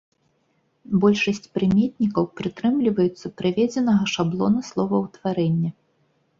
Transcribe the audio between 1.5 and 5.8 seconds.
прыметнікаў прытрымліваюцца прыведзенага шаблона словаўтварэння.